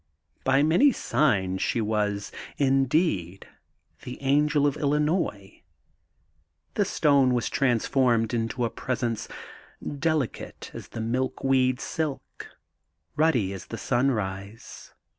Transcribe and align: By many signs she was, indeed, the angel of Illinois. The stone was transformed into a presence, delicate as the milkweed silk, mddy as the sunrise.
By 0.43 0.63
many 0.63 0.91
signs 0.91 1.61
she 1.61 1.79
was, 1.79 2.31
indeed, 2.57 3.47
the 4.01 4.19
angel 4.23 4.65
of 4.65 4.75
Illinois. 4.75 5.61
The 6.73 6.85
stone 6.85 7.35
was 7.35 7.51
transformed 7.51 8.33
into 8.33 8.65
a 8.65 8.71
presence, 8.71 9.27
delicate 9.99 10.71
as 10.73 10.87
the 10.87 11.01
milkweed 11.01 11.79
silk, 11.79 12.49
mddy 13.15 13.51
as 13.51 13.67
the 13.67 13.77
sunrise. 13.77 14.95